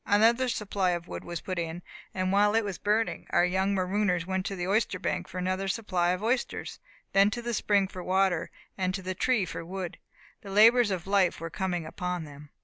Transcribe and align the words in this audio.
Another 0.07 0.47
supply 0.49 0.93
of 0.97 1.07
wood 1.07 1.23
was 1.23 1.41
put 1.41 1.59
in, 1.59 1.83
and 2.11 2.31
while 2.31 2.55
it 2.55 2.63
was 2.63 2.79
burning 2.79 3.27
our 3.29 3.45
young 3.45 3.75
marooners 3.75 4.25
went 4.25 4.47
to 4.47 4.55
the 4.55 4.67
oyster 4.67 4.97
bank 4.97 5.27
for 5.27 5.37
another 5.37 5.67
supply 5.67 6.09
of 6.09 6.23
oysters, 6.23 6.79
then 7.13 7.29
to 7.29 7.41
the 7.43 7.53
spring 7.53 7.87
for 7.87 8.03
water, 8.03 8.49
and 8.75 8.95
to 8.95 9.03
the 9.03 9.13
tree 9.13 9.45
for 9.45 9.63
wood. 9.63 9.99
The 10.41 10.49
labours 10.49 10.89
of 10.89 11.05
life 11.05 11.39
were 11.39 11.51
coming 11.51 11.85
upon 11.85 12.23
them. 12.23 12.49